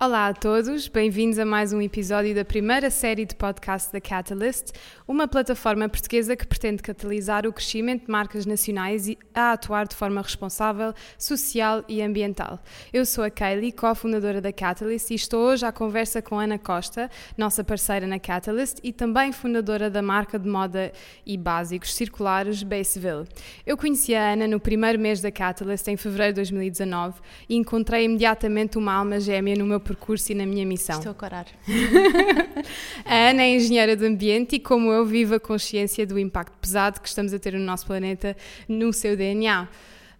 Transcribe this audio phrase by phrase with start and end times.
[0.00, 4.70] Olá a todos, bem-vindos a mais um episódio da primeira série de podcast da Catalyst,
[5.08, 9.96] uma plataforma portuguesa que pretende catalisar o crescimento de marcas nacionais e a atuar de
[9.96, 12.60] forma responsável, social e ambiental.
[12.92, 17.10] Eu sou a Kaylee, cofundadora da Catalyst, e estou hoje à conversa com Ana Costa,
[17.36, 20.92] nossa parceira na Catalyst e também fundadora da marca de moda
[21.26, 23.26] e básicos circulares Baseville.
[23.66, 27.18] Eu conheci a Ana no primeiro mês da Catalyst, em fevereiro de 2019,
[27.48, 30.98] e encontrei imediatamente uma alma gêmea no meu percurso e na minha missão.
[30.98, 31.46] Estou a corar.
[33.04, 37.00] a Ana é engenheira de ambiente e, como eu, vivo a consciência do impacto pesado
[37.00, 38.36] que estamos a ter no nosso planeta
[38.68, 39.66] no seu DNA.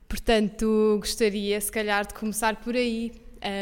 [0.08, 3.12] Portanto, gostaria, se calhar, de começar por aí.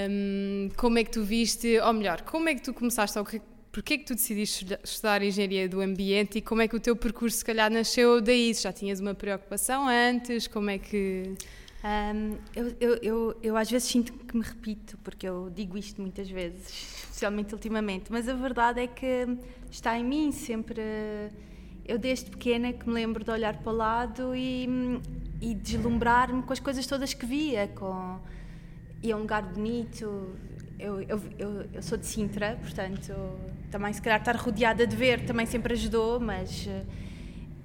[0.08, 3.26] Um, como é que tu viste, ou melhor, como é que tu começaste, ou
[3.70, 6.96] porquê é que tu decidiste estudar engenharia do ambiente e como é que o teu
[6.96, 8.54] percurso, se calhar, nasceu daí?
[8.54, 10.46] Já tinhas uma preocupação antes?
[10.46, 11.34] Como é que.
[11.86, 16.00] Um, eu, eu, eu, eu, às vezes sinto que me repito, porque eu digo isto
[16.00, 16.68] muitas vezes,
[17.04, 19.38] especialmente ultimamente, mas a verdade é que
[19.70, 20.82] está em mim sempre.
[21.84, 24.68] Eu, desde pequena, que me lembro de olhar para o lado e,
[25.40, 27.68] e deslumbrar-me com as coisas todas que via.
[27.68, 28.18] Com,
[29.00, 30.34] e é um lugar bonito.
[30.80, 31.22] Eu, eu,
[31.72, 33.12] eu, sou de Sintra, portanto,
[33.70, 36.68] também se calhar estar rodeada de ver também sempre ajudou, mas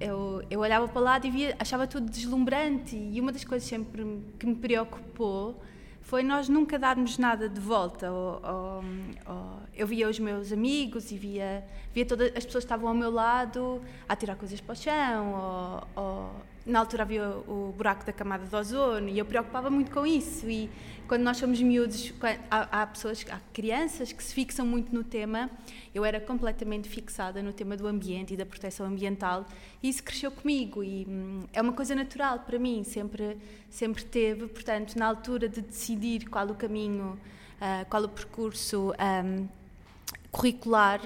[0.02, 4.04] eu, eu olhava para lado e via, achava tudo deslumbrante e uma das coisas sempre
[4.38, 5.60] que me preocupou
[6.00, 8.10] foi nós nunca darmos nada de volta.
[8.10, 8.84] Ou, ou,
[9.26, 11.64] ou, eu via os meus amigos e via,
[11.94, 15.86] via todas as pessoas que estavam ao meu lado a tirar coisas para o chão,
[15.96, 16.30] ou,
[16.64, 20.48] na altura havia o buraco da camada de ozono e eu preocupava muito com isso.
[20.48, 20.70] E
[21.08, 22.12] quando nós somos miúdos,
[22.50, 25.50] há, pessoas, há crianças que se fixam muito no tema.
[25.94, 29.44] Eu era completamente fixada no tema do ambiente e da proteção ambiental
[29.82, 33.36] e isso cresceu comigo e hum, é uma coisa natural para mim, sempre,
[33.68, 34.46] sempre teve.
[34.46, 37.18] Portanto, na altura de decidir qual o caminho,
[37.60, 39.48] uh, qual o percurso um,
[40.30, 41.00] curricular,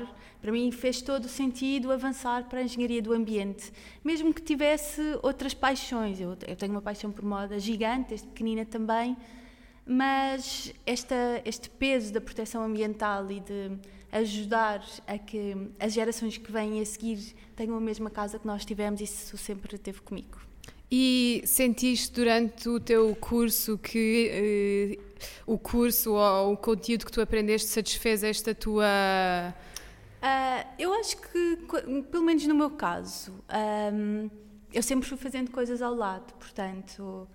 [0.47, 3.73] para mim fez todo o sentido avançar para a engenharia do ambiente,
[4.05, 6.21] mesmo que tivesse outras paixões.
[6.21, 9.17] Eu, eu tenho uma paixão por moda gigante, desde pequenina também,
[9.85, 13.73] mas esta, este peso da proteção ambiental e de
[14.13, 18.65] ajudar a que as gerações que vêm a seguir tenham a mesma casa que nós
[18.65, 20.39] tivemos, isso sempre teve comigo.
[20.89, 27.21] E sentiste durante o teu curso que uh, o curso ou o conteúdo que tu
[27.21, 28.87] aprendeste satisfez esta tua
[30.27, 31.57] Uh, eu acho que,
[32.11, 33.33] pelo menos no meu caso,
[33.95, 34.29] um,
[34.73, 37.29] eu sempre fui fazendo coisas ao lado, portanto.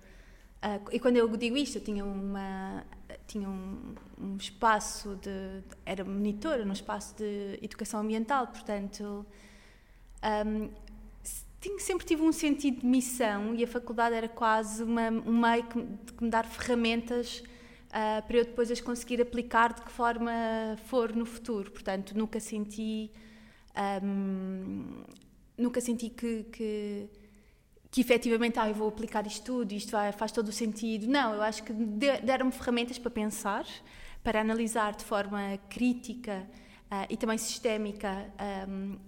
[0.62, 2.84] Uh, e quando eu digo isto, eu tinha, uma,
[3.26, 5.62] tinha um, um espaço de.
[5.86, 9.24] Era monitora num espaço de educação ambiental, portanto.
[10.46, 10.68] Um,
[11.62, 15.64] tinha, sempre tive um sentido de missão e a faculdade era quase uma, um meio
[15.64, 15.78] que
[16.24, 17.42] me dar ferramentas
[17.92, 20.32] uh, para eu depois as conseguir aplicar de que forma
[20.86, 21.70] for no futuro.
[21.70, 23.10] Portanto, nunca senti.
[24.02, 25.04] Um,
[25.56, 27.08] nunca senti que, que,
[27.90, 31.06] que efetivamente ah, eu vou aplicar isto tudo, isto vai, faz todo o sentido.
[31.06, 33.66] Não, eu acho que deram-me ferramentas para pensar,
[34.22, 36.46] para analisar de forma crítica
[36.90, 38.32] uh, e também sistémica
[38.68, 38.98] um,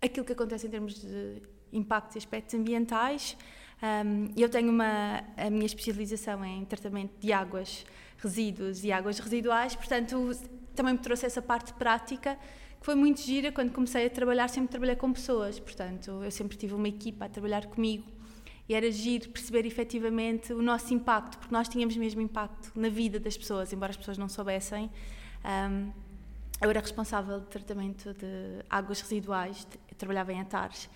[0.00, 3.36] aquilo que acontece em termos de impactos e aspectos ambientais
[3.82, 7.84] um, eu tenho uma, a minha especialização em tratamento de águas,
[8.18, 10.30] resíduos e águas residuais, portanto,
[10.74, 12.38] também me trouxe essa parte prática
[12.78, 13.50] que foi muito gira.
[13.50, 17.28] Quando comecei a trabalhar, sempre trabalhei com pessoas, portanto, eu sempre tive uma equipa a
[17.28, 18.04] trabalhar comigo
[18.68, 23.18] e era giro perceber efetivamente o nosso impacto, porque nós tínhamos mesmo impacto na vida
[23.18, 24.88] das pessoas, embora as pessoas não soubessem.
[25.44, 25.90] Um,
[26.60, 29.66] eu era responsável de tratamento de águas residuais,
[29.98, 30.88] trabalhava em Atares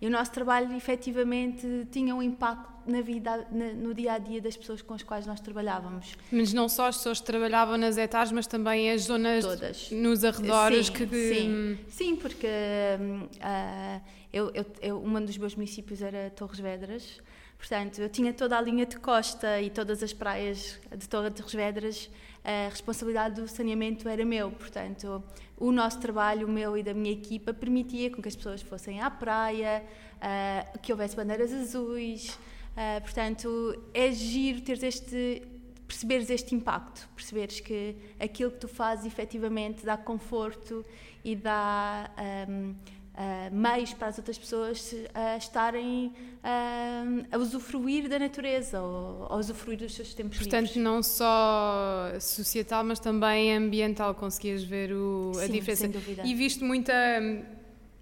[0.00, 4.40] e o nosso trabalho efetivamente tinha um impacto na vida, na, no dia a dia
[4.40, 6.14] das pessoas com as quais nós trabalhávamos.
[6.30, 9.90] Mas não só as pessoas que trabalhavam nas etares, mas também as zonas Todas.
[9.90, 11.06] nos arredores sim, que.
[11.06, 14.00] Sim, sim porque uh,
[14.32, 17.20] eu, eu, eu, um dos meus municípios era Torres Vedras,
[17.56, 22.10] portanto eu tinha toda a linha de costa e todas as praias de Torres Vedras
[22.44, 25.24] a responsabilidade do saneamento era meu, portanto,
[25.56, 29.00] o nosso trabalho, o meu e da minha equipa, permitia com que as pessoas fossem
[29.00, 29.82] à praia,
[30.16, 35.42] uh, que houvesse bandeiras azuis, uh, portanto, é giro teres este
[35.86, 40.84] perceberes este impacto, perceberes que aquilo que tu fazes efetivamente dá conforto
[41.22, 42.10] e dá
[42.48, 42.74] um,
[43.14, 49.36] uh, meios para as outras pessoas uh, estarem uh, a usufruir da natureza ou a
[49.36, 50.82] usufruir dos seus tempos Portanto, livres.
[50.82, 55.82] não só societal, mas também ambiental, conseguias ver o, a Sim, diferença.
[55.82, 56.22] Sem dúvida.
[56.24, 56.92] E viste muita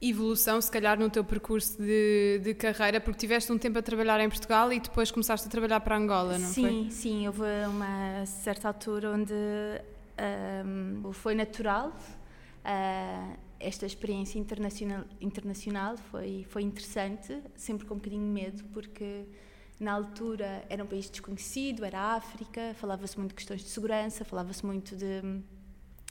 [0.01, 4.19] evolução, se calhar, no teu percurso de, de, carreira, porque tiveste um tempo a trabalhar
[4.21, 6.71] em Portugal e depois começaste a trabalhar para Angola, não sim, foi?
[6.71, 7.27] Sim, sim.
[7.29, 9.33] Houve uma certa altura onde
[10.65, 11.97] um, foi natural.
[12.65, 19.25] Uh, esta experiência internacional, internacional foi, foi interessante, sempre com um bocadinho de medo, porque
[19.79, 24.25] na altura era um país desconhecido, era a África, falava-se muito de questões de segurança,
[24.25, 25.23] falava-se muito de,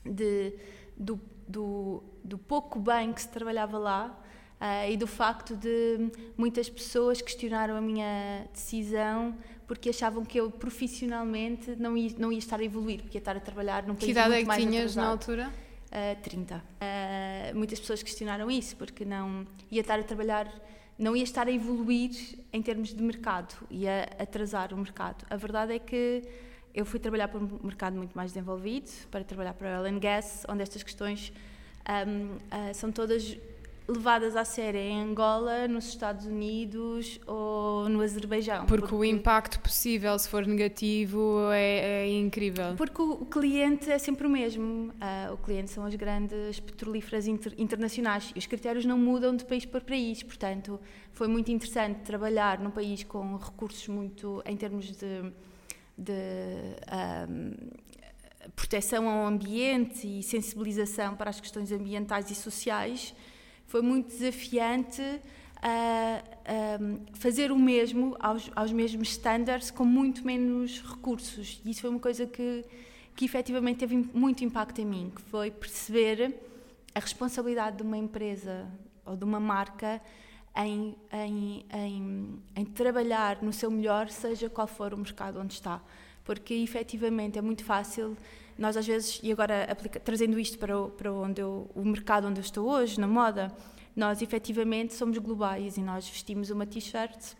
[0.03, 0.53] de
[0.97, 4.19] do, do, do, pouco bem que se trabalhava lá
[4.59, 10.51] uh, e do facto de muitas pessoas questionaram a minha decisão porque achavam que eu
[10.51, 14.05] profissionalmente não ia, não ia estar a evoluir, porque ia estar a trabalhar num país
[14.05, 15.03] que idade muito é que mais tinhas atrasado.
[15.05, 15.70] na altura?
[15.91, 16.55] Uh, 30.
[16.55, 16.61] Uh,
[17.53, 20.49] muitas pessoas questionaram isso, porque não ia estar a trabalhar,
[20.97, 22.11] não ia estar a evoluir
[22.53, 25.25] em termos de mercado, ia atrasar o mercado.
[25.29, 26.23] A verdade é que
[26.73, 30.45] eu fui trabalhar para um mercado muito mais desenvolvido, para trabalhar para o oil gas,
[30.47, 31.33] onde estas questões
[32.07, 33.37] um, uh, são todas
[33.91, 38.65] levadas a sério em Angola, nos Estados Unidos ou no Azerbaijão.
[38.65, 42.75] Porque, porque o impacto possível, se for negativo, é, é incrível.
[42.75, 44.91] Porque o, cliente é sempre o mesmo.
[44.93, 49.45] Uh, o cliente são as grandes petrolíferas inter, internacionais e os critérios não mudam de
[49.45, 50.23] país para país.
[50.23, 50.79] Portanto,
[51.11, 55.33] foi muito interessante trabalhar num país com recursos muito, em termos de,
[55.97, 56.13] de
[57.29, 57.53] um,
[58.55, 63.13] proteção ao ambiente e sensibilização para as questões ambientais e sociais
[63.71, 71.61] foi muito desafiante uh, fazer o mesmo aos, aos mesmos standards com muito menos recursos.
[71.63, 72.65] E isso foi uma coisa que,
[73.15, 76.35] que efetivamente teve muito impacto em mim, que foi perceber
[76.93, 78.67] a responsabilidade de uma empresa
[79.05, 80.01] ou de uma marca
[80.53, 85.81] em, em, em, em, trabalhar no seu melhor, seja qual for o mercado onde está.
[86.25, 88.17] Porque efetivamente é muito fácil
[88.57, 92.27] nós às vezes, e agora aplica, trazendo isto para, o, para onde eu, o mercado
[92.27, 93.51] onde eu estou hoje, na moda,
[93.95, 97.35] nós efetivamente somos globais e nós vestimos uma t-shirt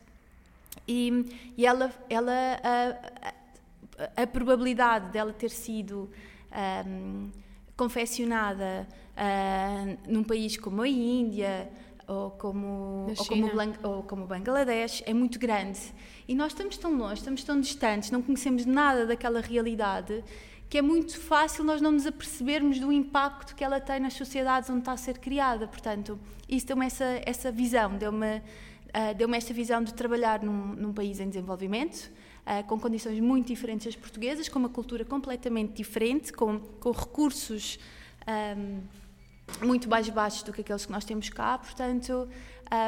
[0.88, 1.26] e,
[1.58, 2.32] e ela, ela
[2.64, 3.34] a,
[4.04, 6.10] a, a, probabilidade dela ter sido
[6.86, 7.30] um,
[7.76, 11.70] confeccionada uh, num país como a Índia
[12.08, 13.48] ou como, ou como,
[13.84, 15.80] ou como Bangladesh é muito grande.
[16.28, 20.24] E nós estamos tão longe, estamos tão distantes, não conhecemos nada daquela realidade
[20.72, 24.70] que é muito fácil nós não nos apercebermos do impacto que ela tem nas sociedades
[24.70, 25.68] onde está a ser criada.
[25.68, 30.94] Portanto, isso deu-me essa, essa visão, deu-me uh, deu esta visão de trabalhar num, num
[30.94, 32.10] país em desenvolvimento,
[32.48, 37.78] uh, com condições muito diferentes das portuguesas, com uma cultura completamente diferente, com, com recursos
[38.58, 38.80] um,
[39.68, 41.58] muito mais baixos do que aqueles que nós temos cá.
[41.58, 42.30] Portanto,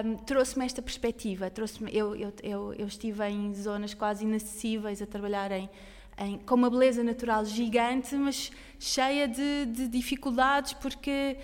[0.05, 1.49] um, trouxe-me esta perspectiva.
[1.49, 5.69] Trouxe eu, eu, eu, eu estive em zonas quase inacessíveis a trabalhar em
[6.17, 11.37] em, com uma beleza natural gigante, mas cheia de, de dificuldades porque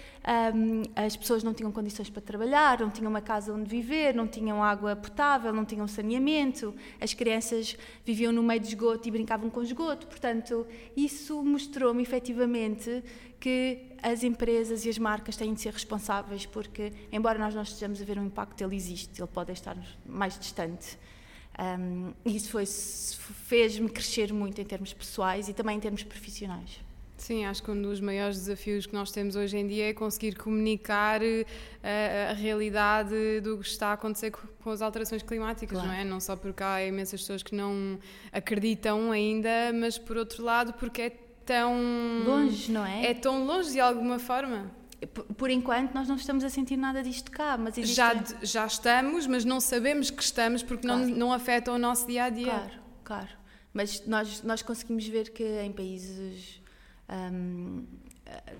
[0.54, 4.27] um, as pessoas não tinham condições para trabalhar, não tinham uma casa onde viver, não
[4.27, 9.50] tinham água potável, não tinham saneamento, as crianças viviam no meio de esgoto e brincavam
[9.50, 10.06] com esgoto.
[10.06, 10.68] Portanto,
[10.98, 13.01] isso mostrou-me efetivamente
[13.39, 18.01] que as empresas e as marcas têm de ser responsáveis porque, embora nós não estejamos
[18.01, 20.98] a ver o impacto, ele existe, ele pode estar mais distante.
[21.59, 22.57] Um, isso
[23.45, 26.79] fez-me crescer muito em termos pessoais e também em termos profissionais.
[27.17, 30.35] Sim, acho que um dos maiores desafios que nós temos hoje em dia é conseguir
[30.35, 31.25] comunicar a,
[31.83, 35.91] eh, a realidade do que está a acontecer com as alterações climáticas, claro.
[35.91, 36.06] não é?
[36.06, 38.00] Não só porque há imensas pessoas que não
[38.31, 41.09] acreditam ainda, mas por outro lado porque é
[41.45, 43.07] tão longe, não é?
[43.07, 44.72] É tão longe de alguma forma
[45.38, 47.96] por enquanto nós não estamos a sentir nada disto cá, mas existe...
[47.96, 51.01] já, já estamos, mas não sabemos que estamos porque claro.
[51.01, 52.46] não, não afeta o nosso dia a dia.
[52.46, 52.72] Claro,
[53.03, 53.29] claro.
[53.74, 56.62] Mas nós, nós conseguimos ver que em países
[57.10, 57.86] um,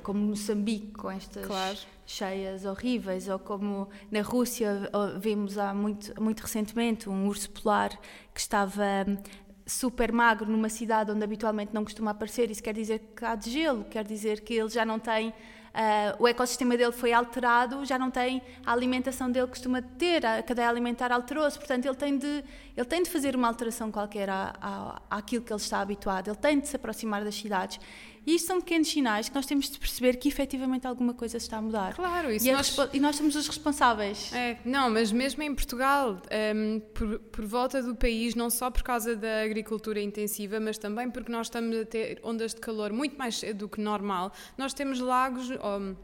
[0.04, 1.78] como Moçambique, com estas claro.
[2.06, 7.90] cheias horríveis, ou como na Rússia, vimos há muito, muito recentemente um urso polar
[8.34, 9.18] que estava hum,
[9.66, 12.50] super magro numa cidade onde habitualmente não costuma aparecer.
[12.50, 15.34] Isso quer dizer que há de gelo, quer dizer que ele já não tem
[15.80, 20.44] uh, o ecossistema dele foi alterado, já não tem a alimentação dele costuma ter, a
[20.44, 22.44] cadeia alimentar alterou-se, portanto ele tem, de,
[22.76, 26.38] ele tem de fazer uma alteração qualquer à, à, àquilo que ele está habituado, ele
[26.38, 27.80] tem de se aproximar das cidades.
[28.26, 31.58] E isto são pequenos sinais que nós temos de perceber que efetivamente alguma coisa está
[31.58, 31.94] a mudar.
[31.96, 32.76] Claro, isso e, nós...
[32.94, 34.32] e nós somos os responsáveis.
[34.34, 38.70] É, não, mas mesmo em Portugal, um, ehm, por, por, volta do país, não só
[38.70, 42.92] por causa da agricultura intensiva, mas também porque nós estamos a ter ondas de calor
[42.92, 45.50] muito mais cedo do que normal, nós temos lagos.
[45.50, 45.96] Um,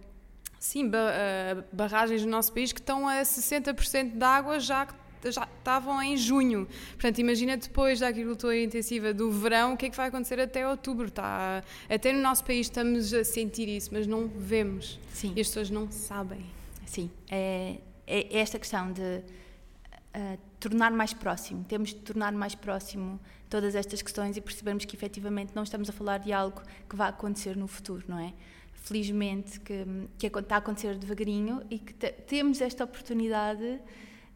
[0.60, 4.88] sim, eh, barragens no nosso país que estão a 60% de água já
[5.32, 6.67] já estavam em junho.
[6.91, 10.67] Portanto, imagina depois da agricultura intensiva do verão, o que é que vai acontecer até
[10.67, 11.08] outubro.
[11.08, 15.00] Está, até no nosso país estamos a sentir isso, mas não vemos.
[15.13, 15.34] Sim.
[15.36, 16.46] E as pessoas não sabem.
[16.86, 17.10] Sim.
[17.29, 17.77] É,
[18.08, 21.63] é esta questão de uh, tornar mais próximo.
[21.63, 25.94] Temos de tornar mais próximo todas estas questões e percebermos que efetivamente não estamos a
[25.94, 28.34] falar de algo que vai acontecer no futuro, não é?
[28.74, 29.86] Felizmente que,
[30.17, 33.79] que está a acontecer devagarinho e que temos esta oportunidade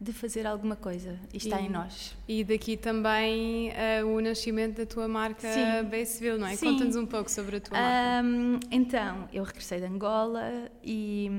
[0.02, 2.16] de fazer alguma coisa e está em nós.
[2.26, 5.48] E daqui também uh, o nascimento da tua marca
[5.84, 6.56] Baseville, não é?
[6.56, 8.68] Conta-nos um pouco sobre a tua um, marca.
[8.72, 11.30] Então, eu regressei de Angola e,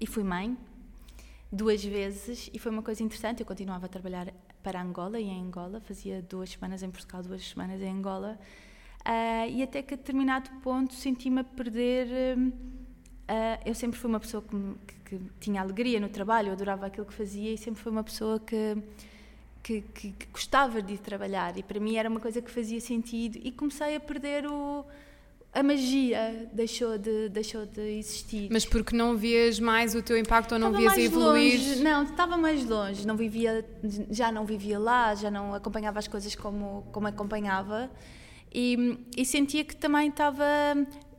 [0.00, 0.56] e fui mãe
[1.50, 3.40] duas vezes e foi uma coisa interessante.
[3.40, 4.32] Eu continuava a trabalhar
[4.62, 8.38] para Angola e em Angola, fazia duas semanas em Portugal, duas semanas em Angola.
[9.00, 12.06] Uh, e até que a determinado ponto senti-me a perder.
[12.38, 12.76] Uh,
[13.64, 14.56] eu sempre fui uma pessoa que,
[14.86, 18.04] que, que, tinha alegria no trabalho, eu adorava aquilo que fazia e sempre fui uma
[18.04, 18.76] pessoa que,
[19.62, 21.56] que, que, gostava de trabalhar.
[21.58, 23.38] E para mim era uma coisa que fazia sentido.
[23.42, 24.84] E comecei a perder o
[25.56, 28.48] a magia deixou de, deixou de existir.
[28.52, 31.58] Mas porque não vias mais o teu impacto ou não estava vias evoluir?
[31.58, 33.64] Longe, não, estava mais longe, não vivia,
[34.10, 37.90] já não vivia lá, já não acompanhava as coisas como, como acompanhava
[38.52, 40.44] e, e sentia que também estava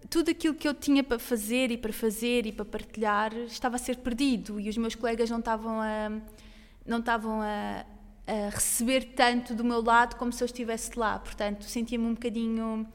[0.10, 3.80] tudo aquilo que eu tinha para fazer e para fazer e para partilhar estava a
[3.80, 6.12] ser perdido e os meus colegas não estavam a
[6.86, 7.86] não estavam a,
[8.26, 12.88] a receber tanto do meu lado como se eu estivesse lá, portanto sentia-me um bocadinho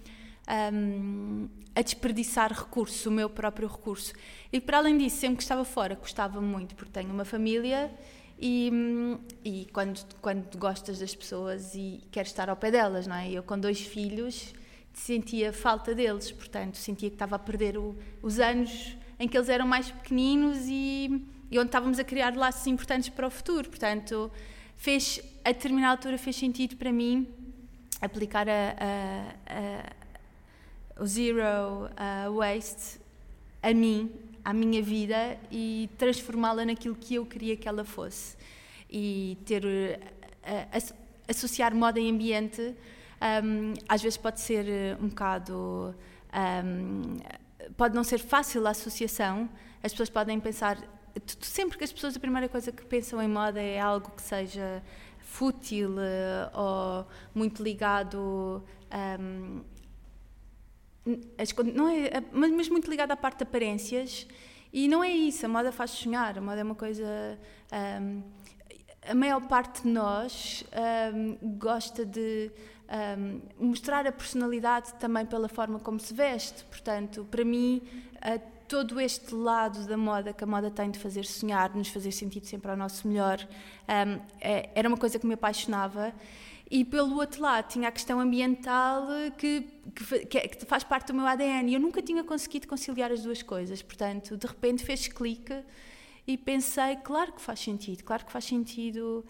[0.73, 4.13] um, a desperdiçar recursos, o meu próprio recurso.
[4.53, 7.91] E para além disso, sempre que estava fora, gostava muito, porque tenho uma família
[8.39, 8.71] e,
[9.45, 13.31] e quando, quando gostas das pessoas e queres estar ao pé delas, não é?
[13.31, 14.55] Eu com dois filhos
[14.95, 19.49] sentia falta deles, portanto sentia que estava a perder o, os anos em que eles
[19.49, 24.31] eram mais pequeninos e, e onde estávamos a criar laços importantes para o futuro, portanto
[24.77, 27.27] fez, a determinada altura fez sentido para mim
[28.01, 30.03] aplicar a, a, a
[31.03, 31.89] o zero
[32.37, 33.01] waste
[33.63, 34.11] a mim,
[34.45, 38.37] à minha vida e transformá-la naquilo que eu queria que ela fosse.
[38.91, 40.95] E ter uh,
[41.29, 42.75] associar moda e ambiente
[43.45, 45.95] um, às vezes pode ser uh, um bocado
[46.65, 47.17] um,
[47.77, 49.49] pode não ser fácil a associação.
[49.83, 50.79] As pessoas podem pensar
[51.41, 54.83] sempre que as pessoas a primeira coisa que pensam em moda é algo que seja
[55.19, 59.63] fútil uh, ou muito ligado um,
[61.75, 64.27] não é, mas muito ligada à parte de aparências.
[64.73, 67.39] E não é isso, a moda faz sonhar, a moda é uma coisa.
[68.01, 68.23] Um,
[69.09, 70.65] a maior parte de nós
[71.15, 72.51] um, gosta de
[73.19, 76.65] um, mostrar a personalidade também pela forma como se veste.
[76.65, 77.83] Portanto, para mim,
[78.17, 81.89] uh, todo este lado da moda que a moda tem de fazer sonhar, de nos
[81.89, 83.47] fazer sentir sempre ao nosso melhor,
[84.41, 86.13] é, era uma coisa que me apaixonava.
[86.71, 89.07] E pelo outro lado, tinha a questão ambiental
[89.37, 89.69] que,
[90.27, 91.75] que, é, que, faz parte do meu ADN.
[91.75, 93.83] Eu nunca tinha conseguido conciliar as duas coisas.
[93.83, 95.63] Portanto, de repente fez clique
[96.27, 99.25] e pensei: claro que faz sentido, claro que faz sentido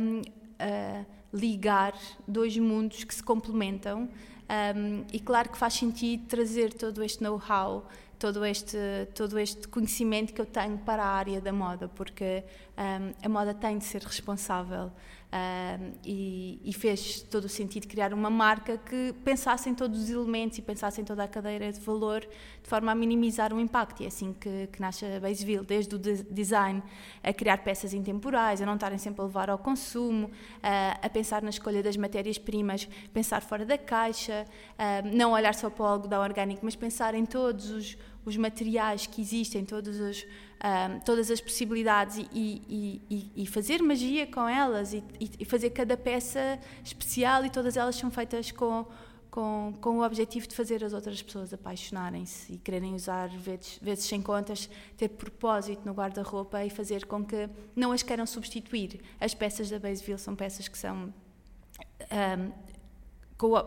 [0.00, 1.94] um, uh, ligar
[2.26, 4.08] dois mundos que se complementam.
[4.52, 7.86] Um, e claro que faz sentido trazer todo este know-how,
[8.18, 12.44] todo este, todo este conhecimento que eu tenho para a área da moda, porque
[12.78, 14.90] um, a moda tem de ser responsável
[15.32, 20.10] Uh, e, e, fez todo o sentido criar uma marca que pensasse em todos os
[20.10, 24.02] elementos e pensasse em toda a cadeira de valor de forma a minimizar o impacto.
[24.02, 26.82] E é assim que, que nasce a Baseville, desde o de design
[27.22, 30.30] a criar peças intemporais, a não estarem sempre a levar ao consumo, uh,
[31.00, 34.44] a pensar na escolha das matérias-primas, pensar fora da caixa,
[35.14, 39.20] não olhar só para o algodão orgânico, mas pensar em todos os, os materiais que
[39.20, 40.24] existem, todos os
[40.62, 45.96] um, todas as possibilidades e, e, e, e, fazer magia com elas e, fazer cada
[45.96, 48.86] peça especial e todas elas são feitas com,
[49.28, 54.04] com, com o objetivo de fazer as outras pessoas apaixonarem-se e quererem usar vezes, vezes
[54.04, 59.00] sem contas, ter propósito no guarda-roupa e fazer com que não as queiram substituir.
[59.18, 61.12] As peças da Baseville são peças que são
[62.12, 62.52] um,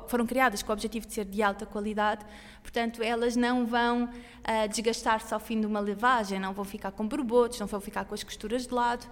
[0.07, 2.25] foram criadas com o objetivo de ser de alta qualidade,
[2.61, 7.07] portanto, elas não vão uh, desgastar-se ao fim de uma lavagem, não vão ficar com
[7.07, 9.05] borbotos, não vão ficar com as costuras de lado.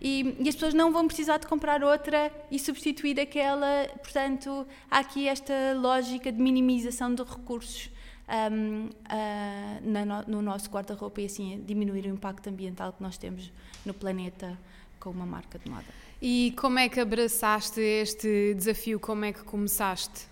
[0.00, 3.88] E, e, as pessoas não vão precisar de comprar outra e substituir aquela.
[4.00, 7.90] Portanto, há aqui esta lógica de minimização de recursos
[8.28, 13.16] um, uh, ah, no, no nosso guarda-roupa e assim diminuir o impacto ambiental que nós
[13.16, 13.50] temos
[13.84, 14.56] no planeta
[15.00, 16.07] com uma marca de moda.
[16.20, 18.98] E como é que abraçaste este desafio?
[18.98, 20.26] Como é que começaste?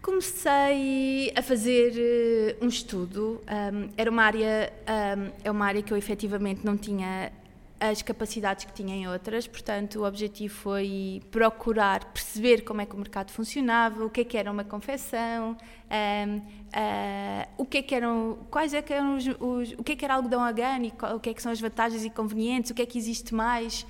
[0.00, 3.42] Comecei a fazer uh, um estudo.
[3.42, 4.72] Um, era uma área,
[5.18, 7.32] um, é uma área que eu efetivamente não tinha
[7.80, 12.94] as capacidades que tinha em outras, portanto, o objetivo foi procurar perceber como é que
[12.94, 16.40] o mercado funcionava, o que é que era uma confecção, um,
[16.72, 19.96] ah, o que é que eram, quais é que eram os, os, o que é
[19.96, 22.80] que era algodão orgânico, o que é que são as vantagens e inconvenientes, o que
[22.80, 23.86] é que existe mais.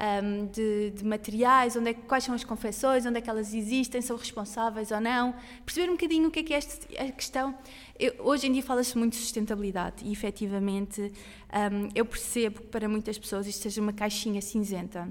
[0.00, 4.00] Um, de, de, materiais, onde é, quais são as confecções, onde é que elas existem,
[4.00, 7.54] são responsáveis ou não, perceber um bocadinho o que é que é esta, a questão.
[7.98, 12.88] Eu, hoje em dia fala-se muito de sustentabilidade e efetivamente um, eu percebo que para
[12.88, 15.08] muitas pessoas isto seja uma caixinha cinzenta.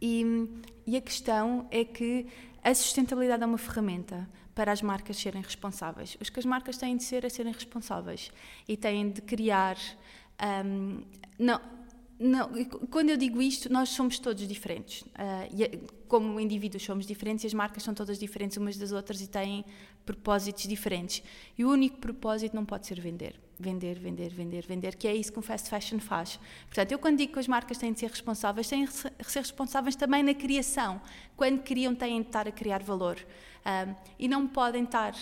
[0.00, 0.48] E,
[0.86, 2.26] e a questão é que
[2.62, 6.16] a sustentabilidade é uma ferramenta para as marcas serem responsáveis.
[6.20, 8.30] Os que as marcas têm de ser é serem responsáveis
[8.66, 9.76] e têm de criar.
[10.64, 11.02] Um,
[11.38, 11.60] não,
[12.18, 12.50] não,
[12.90, 15.02] quando eu digo isto, nós somos todos diferentes.
[15.02, 19.64] Uh, como indivíduos somos diferentes as marcas são todas diferentes umas das outras e têm
[20.04, 21.22] propósitos diferentes.
[21.56, 23.38] E o único propósito não pode ser vender.
[23.60, 26.40] Vender, vender, vender, vender, que é isso que um fast fashion faz.
[26.66, 29.94] Portanto, eu quando digo que as marcas têm de ser responsáveis, têm de ser responsáveis
[29.94, 31.00] também na criação.
[31.36, 33.16] Quando criam, têm de estar a criar valor.
[33.64, 35.14] Um, e não podem estar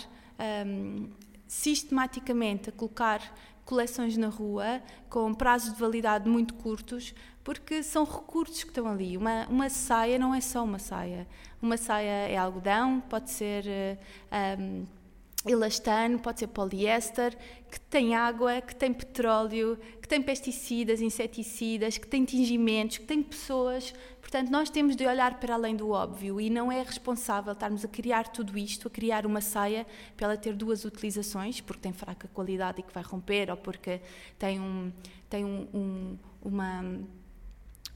[0.65, 1.09] um,
[1.47, 3.21] sistematicamente a colocar
[3.67, 9.17] coleções na rua com prazos de validade muito curtos, porque são recursos que estão ali.
[9.17, 11.27] Uma, uma saia não é só uma saia.
[11.61, 13.65] Uma saia é algodão, pode ser
[14.59, 14.85] um,
[15.47, 17.37] elastano, pode ser poliéster,
[17.71, 23.21] que tem água, que tem petróleo, que tem pesticidas, inseticidas, que tem tingimentos, que tem
[23.21, 23.93] pessoas.
[24.21, 27.87] Portanto, nós temos de olhar para além do óbvio e não é responsável estarmos a
[27.87, 29.85] criar tudo isto, a criar uma saia
[30.15, 34.01] para ela ter duas utilizações, porque tem fraca qualidade e que vai romper, ou porque
[34.37, 34.91] tem, um,
[35.29, 36.83] tem um, um, uma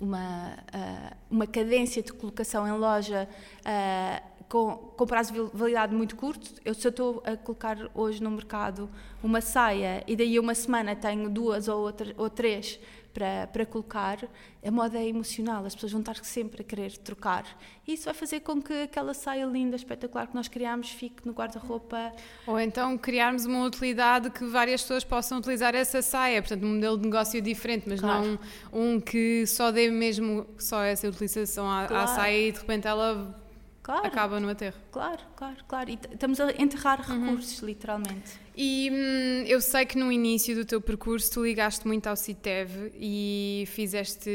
[0.01, 3.29] uma, uh, uma cadência de colocação em loja
[3.59, 6.51] uh, com, com prazo de validade muito curto.
[6.65, 8.89] Eu, se eu estou a colocar hoje no mercado
[9.23, 12.77] uma saia e daí uma semana tenho duas ou, outra, ou três
[13.13, 14.17] para, para colocar,
[14.61, 17.45] a moda é emocional, as pessoas vão estar sempre a querer trocar.
[17.87, 21.31] E isso vai fazer com que aquela saia linda, espetacular que nós criamos fique no
[21.31, 22.11] guarda-roupa.
[22.45, 26.97] Ou então criarmos uma utilidade que várias pessoas possam utilizar essa saia, portanto, um modelo
[26.97, 28.25] de negócio diferente, mas claro.
[28.25, 28.39] não
[28.73, 32.03] um, um, que só dê mesmo só essa utilização à, claro.
[32.03, 33.40] à saia e de repente ela
[33.81, 34.05] claro.
[34.05, 34.77] acaba no aterro.
[34.91, 35.89] Claro, claro, claro.
[35.89, 37.25] E estamos a enterrar uhum.
[37.25, 37.67] recursos, uhum.
[37.67, 38.40] literalmente.
[38.55, 42.91] E hum, eu sei que no início do teu percurso tu ligaste muito ao CITEV
[42.99, 44.29] e fizeste.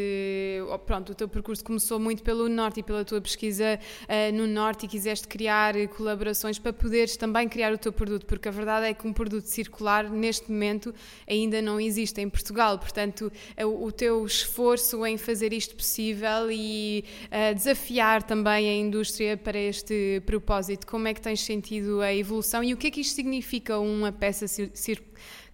[0.86, 4.86] Pronto, o teu percurso começou muito pelo Norte e pela tua pesquisa uh, no Norte
[4.86, 8.94] e quiseste criar colaborações para poderes também criar o teu produto, porque a verdade é
[8.94, 10.94] que um produto circular neste momento
[11.28, 12.78] ainda não existe em Portugal.
[12.78, 18.74] Portanto, é o, o teu esforço em fazer isto possível e uh, desafiar também a
[18.74, 22.90] indústria para este propósito, como é que tens sentido a evolução e o que é
[22.90, 25.02] que isto significa um peça cir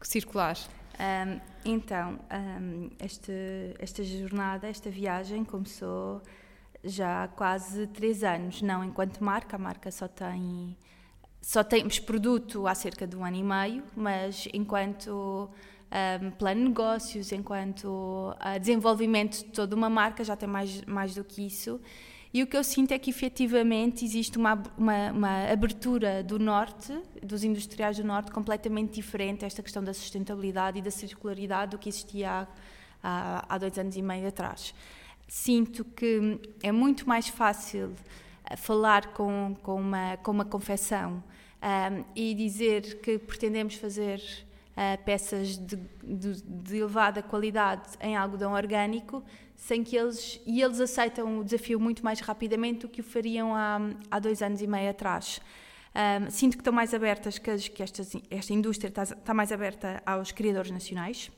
[0.00, 0.56] circular?
[0.98, 2.18] Um, então,
[2.60, 3.32] um, este,
[3.78, 6.22] esta jornada, esta viagem começou
[6.84, 10.76] já há quase três anos, não enquanto marca, a marca só tem
[11.40, 15.50] só temos produto há cerca de um ano e meio, mas enquanto
[15.92, 21.14] um, plano de negócios, enquanto uh, desenvolvimento de toda uma marca, já tem mais, mais
[21.14, 21.80] do que isso.
[22.34, 26.98] E o que eu sinto é que efetivamente existe uma, uma, uma, abertura do Norte,
[27.22, 31.78] dos industriais do Norte, completamente diferente a esta questão da sustentabilidade e da circularidade do
[31.78, 32.48] que existia
[33.02, 34.74] há, há, dois anos e meio atrás.
[35.28, 37.92] Sinto que é muito mais fácil
[38.44, 41.22] eh, falar com, com, uma, com uma confecção
[41.62, 44.22] um, e dizer que pretendemos fazer
[44.72, 49.22] uh, peças de, de, de, elevada qualidade em algodão orgânico,
[49.56, 53.54] sem que eles e eles aceitam o desafio muito mais rapidamente do que o fariam
[53.54, 53.78] há,
[54.10, 55.40] há dois anos e meio atrás.
[55.94, 60.02] Um, sinto que estão mais abertas, que, que esta, esta indústria está, está mais aberta
[60.06, 61.30] aos criadores nacionais.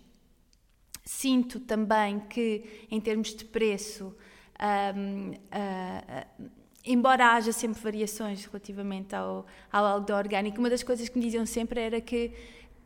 [1.04, 4.16] Sinto também que, em termos de preço,
[4.96, 6.50] um, uh,
[6.84, 11.44] embora haja sempre variações relativamente ao, ao algodão orgânico, uma das coisas que me diziam
[11.44, 12.32] sempre era que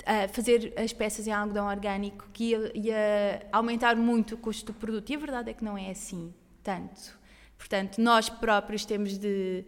[0.03, 4.79] uh, fazer as peças em algodão orgânico que ia, ia, aumentar muito o custo do
[4.79, 5.11] produto.
[5.11, 6.33] E a verdade é que não é assim
[6.63, 7.19] tanto.
[7.57, 9.65] Portanto, nós próprios temos de,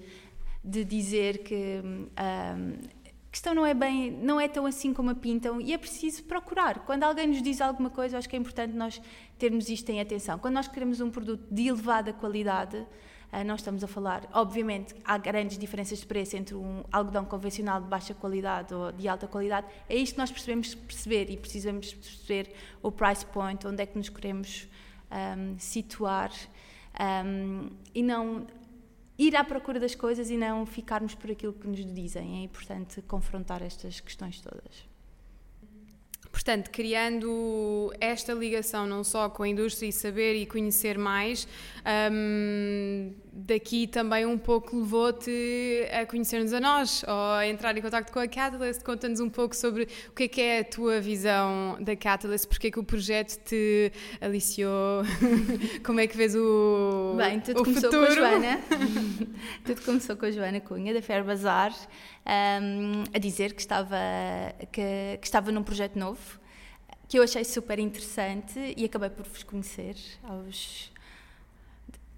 [0.62, 5.14] de dizer que um, a questão não é bem, não é tão assim como a
[5.14, 6.81] pintam e é preciso procurar.
[6.81, 9.01] Quando alguém nos diz alguma coisa, acho que é importante nós
[9.38, 10.38] termos isto em atenção.
[10.38, 12.87] Quando nós queremos um produto de elevada qualidade,
[13.33, 17.81] Uh, não estamos a falar, obviamente, há grandes diferenças de preço entre um algodão convencional
[17.81, 19.66] de baixa qualidade ou de alta qualidade.
[19.88, 23.97] É isto que nós percebemos perceber e precisamos perceber o price point, onde é que
[23.97, 24.66] nos queremos
[25.11, 26.33] um, situar
[27.25, 28.47] um, e não
[29.19, 32.40] ir à procura das coisas e não ficarmos por aquilo que nos dizem.
[32.40, 34.89] É importante confrontar estas questões todas.
[36.30, 41.46] Portanto, criando esta ligação não só com a indústria e saber e conhecer mais,
[42.12, 48.12] um, daqui também um pouco levou-te a conhecer-nos a nós ou a entrar em contato
[48.12, 48.83] com a Catalyst.
[48.83, 52.69] Conta-nos um pouco sobre o que é que é a tua visão da Catalyst, porque
[52.69, 55.03] é que o projeto te aliciou,
[55.85, 58.07] como é que vês o Bem, tudo o começou futuro.
[58.07, 58.61] com a Joana.
[59.64, 61.73] tudo começou com a Joana Cunha, da Fair Bazar,
[62.27, 63.97] um, a dizer que estava,
[64.73, 66.40] que, que estava num projeto novo,
[67.09, 70.93] que eu achei super interessante e acabei por vos conhecer aos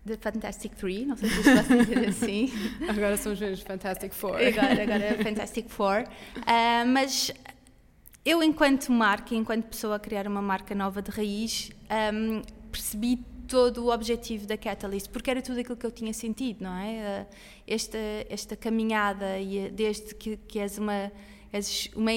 [0.06, 2.52] The Fantastic Three, não sei se vocês de dizer assim.
[2.88, 4.36] Agora somos os Fantastic Four.
[4.36, 6.04] Agora, agora é Fantastic Four.
[6.38, 7.32] Uh, mas
[8.24, 11.70] eu, enquanto marca, enquanto pessoa a criar uma marca nova de raiz,
[12.12, 16.64] um, percebi todo o objetivo da Catalyst, porque era tudo aquilo que eu tinha sentido,
[16.64, 17.26] não é?
[17.30, 17.34] Uh,
[17.66, 21.12] esta, esta caminhada, e desde que, que és uma.
[21.52, 22.10] És uma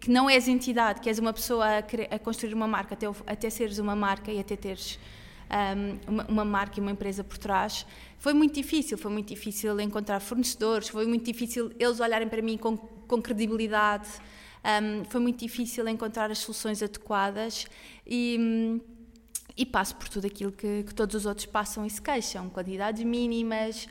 [0.00, 3.48] que não és entidade, que és uma pessoa a, a construir uma marca, até, até
[3.48, 4.98] seres uma marca e até teres
[5.52, 7.86] um, uma, uma, marca e uma empresa por trás.
[8.18, 12.56] Foi muito difícil, foi muito difícil encontrar fornecedores, foi muito difícil eles olharem para mim
[12.56, 14.08] com, com credibilidade,
[14.62, 17.66] um, foi muito difícil encontrar as soluções adequadas
[18.06, 18.80] e,
[19.56, 23.02] e passo por tudo aquilo que, que, todos os outros passam e se queixam: quantidades
[23.04, 23.88] mínimas,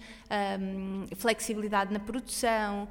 [0.60, 2.88] um, flexibilidade na produção.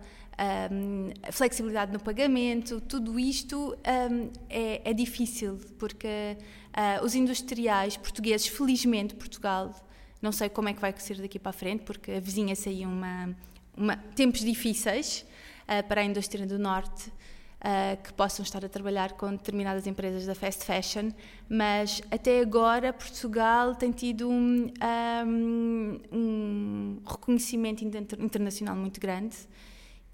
[0.72, 3.76] Um, flexibilidade no pagamento, tudo isto
[4.10, 6.38] um, é, é, difícil porque
[6.70, 9.74] uh, os industriais portugueses, felizmente Portugal,
[10.20, 12.88] não sei como é que vai ser daqui para a frente, porque a vizinha saiu
[12.88, 13.36] uma,
[13.76, 15.24] uma tempos difíceis
[15.64, 17.10] uh, para a indústria do norte.
[17.60, 21.10] Uh, que possam estar a trabalhar com determinadas empresas da fast fashion,
[21.46, 24.72] mas até agora Portugal tem tido um,
[25.26, 29.36] um, um reconhecimento internacional muito grande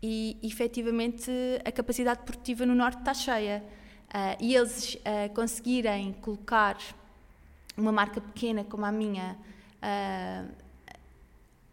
[0.02, 1.30] e efetivamente
[1.64, 3.62] a capacidade produtiva no Norte está cheia.
[4.06, 6.78] Uh, e eles uh, conseguirem colocar
[7.76, 9.36] uma marca pequena como a minha
[9.82, 10.52] uh,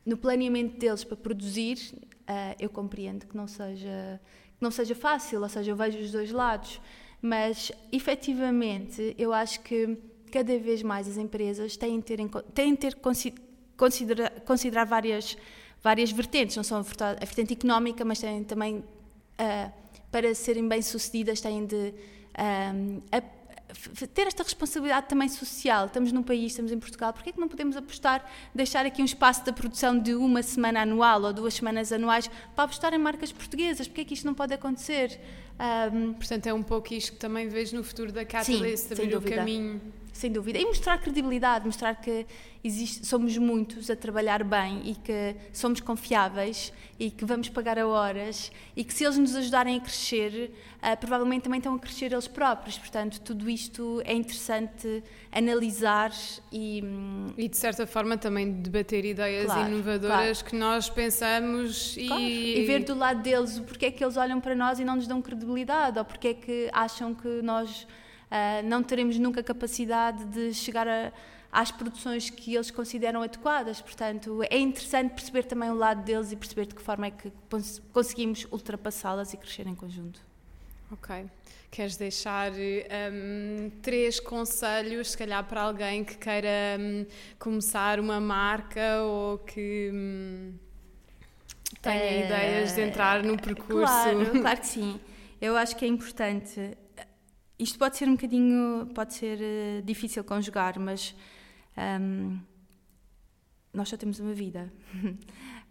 [0.06, 1.78] no planeamento deles para produzir,
[2.60, 4.20] eu compreendo que não seja
[4.58, 6.82] que não seja fácil, ou seja, eu vejo os dois lados,
[7.22, 9.98] mas efetivamente eu acho que
[10.30, 12.18] cada vez mais as empresas têm de ter,
[12.54, 12.98] têm de ter
[13.78, 15.38] considerar, considerar várias
[15.84, 19.72] várias vertentes, não só a vertente económica, mas têm também, uh,
[20.10, 21.94] para serem bem-sucedidas, têm de
[22.40, 23.22] um, a,
[24.14, 25.88] ter esta responsabilidade também social.
[25.88, 29.06] Estamos num país, estamos em Portugal, porquê é que não podemos apostar, deixar aqui um
[29.06, 33.32] espaço da produção de uma semana anual ou duas semanas anuais para apostar em marcas
[33.32, 33.88] portuguesas?
[33.88, 35.20] Porquê é que isto não pode acontecer?
[35.94, 39.22] Um, Portanto, é um pouco isto que também vejo no futuro da Catalyst, abrir o
[39.22, 39.82] caminho
[40.14, 40.60] sem dúvida.
[40.60, 42.26] E mostrar credibilidade, mostrar que
[42.64, 47.88] existe, somos muitos a trabalhar bem e que somos confiáveis e que vamos pagar a
[47.88, 52.14] horas e que se eles nos ajudarem a crescer, uh, provavelmente também estão a crescer
[52.14, 52.78] eles próprios.
[52.78, 56.12] Portanto, tudo isto é interessante analisar
[56.52, 56.82] e.
[56.86, 60.46] Hum, e de certa forma também debater ideias claro, inovadoras claro.
[60.46, 62.22] que nós pensamos claro.
[62.22, 62.60] e...
[62.60, 62.66] e.
[62.66, 65.08] ver do lado deles o porquê é que eles olham para nós e não nos
[65.08, 67.88] dão credibilidade ou porquê é que acham que nós
[68.34, 71.14] uh, não teremos nunca capacidade de chegar a,
[71.52, 73.80] às produções que eles consideram adequadas.
[73.80, 77.32] Portanto, é interessante perceber também o lado deles e perceber de que forma é que
[77.94, 80.20] conseguimos ultrapassá-las e crescer em conjunto.
[80.92, 81.26] Ok.
[81.70, 87.06] Queres deixar um, três conselhos, se calhar, para alguém que queira um,
[87.40, 90.54] começar uma marca ou que um,
[91.82, 93.92] tenha uh, ideias de entrar no percurso?
[93.92, 95.00] Claro, claro que sim.
[95.42, 96.78] Eu acho que é importante
[97.58, 101.16] isto pode ser um bocadinho, pode ser uh, difícil conjugar, mas
[102.02, 102.40] um,
[103.74, 104.72] nós só temos uma vida.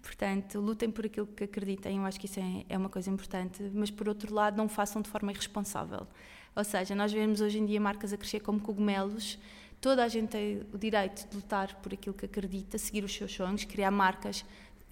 [0.03, 3.63] Portanto, lutem por aquilo que acreditem, eu acho que isso é, é uma coisa importante,
[3.73, 6.07] mas por outro lado, não façam de forma irresponsável.
[6.57, 9.39] Ou seja, nós vemos hoje em dia marcas a crescer como cogumelos,
[9.81, 13.33] toda a gente tem o direito de lutar por aquilo que acredita, seguir os seus
[13.33, 14.45] sonhos, criar marcas,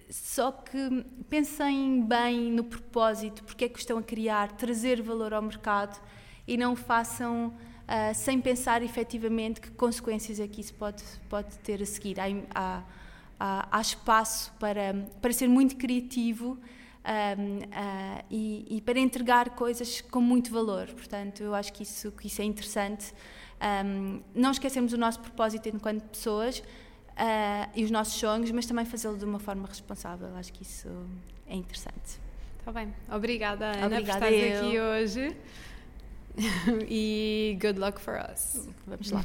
[0.09, 5.41] só que pensem bem no propósito, porque é que estão a criar, trazer valor ao
[5.41, 6.01] mercado
[6.47, 11.81] e não façam uh, sem pensar efetivamente que consequências é que isso pode, pode ter
[11.81, 12.19] a seguir.
[12.19, 12.83] Há, há,
[13.39, 16.57] há, há espaço para, para ser muito criativo
[17.03, 20.87] um, uh, ah, e, e, para entregar coisas com muito valor.
[20.87, 23.13] Portanto, eu acho que isso, que isso é interessante.
[23.85, 28.85] Um, não esquecemos o nosso propósito enquanto pessoas uh, e os nossos sonhos, mas também
[28.85, 30.29] fazê-lo de uma forma responsável.
[30.29, 30.89] Eu acho que isso
[31.47, 32.19] é interessante.
[32.59, 32.93] Está bem.
[33.11, 35.37] Obrigada, Ana, Obrigada por estares aqui hoje.
[36.87, 38.67] e good luck for us.
[38.87, 39.23] Vamos lá.